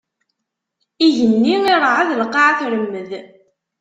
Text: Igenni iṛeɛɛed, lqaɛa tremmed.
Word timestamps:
Igenni 1.07 1.49
iṛeɛɛed, 1.67 2.09
lqaɛa 2.21 2.57
tremmed. 2.59 3.11